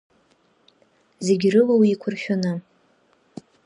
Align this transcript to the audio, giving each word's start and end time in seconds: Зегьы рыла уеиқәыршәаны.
Зегьы 1.25 1.47
рыла 1.53 1.73
уеиқәыршәаны. 1.79 2.53